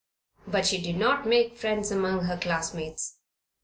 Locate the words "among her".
1.91-2.35